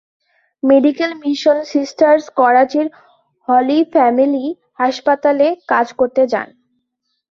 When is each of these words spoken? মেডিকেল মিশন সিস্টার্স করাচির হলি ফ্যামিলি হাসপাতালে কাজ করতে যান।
মেডিকেল 0.63 1.11
মিশন 1.23 1.57
সিস্টার্স 1.73 2.23
করাচির 2.39 2.87
হলি 3.47 3.79
ফ্যামিলি 3.93 4.45
হাসপাতালে 4.79 5.47
কাজ 5.71 5.87
করতে 5.99 6.21
যান। 6.31 6.47